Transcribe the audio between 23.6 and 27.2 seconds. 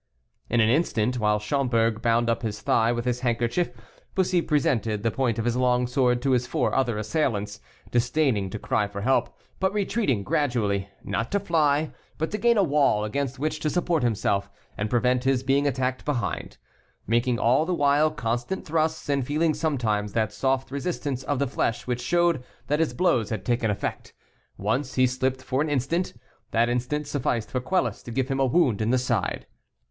effect. Once he slipped for an instant. That instant